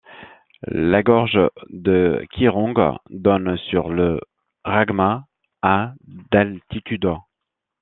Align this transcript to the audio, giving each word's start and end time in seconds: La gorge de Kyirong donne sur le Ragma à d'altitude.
La 0.65 1.03
gorge 1.03 1.37
de 1.69 2.25
Kyirong 2.31 2.97
donne 3.11 3.55
sur 3.69 3.89
le 3.89 4.19
Ragma 4.63 5.27
à 5.61 5.93
d'altitude. 6.31 7.13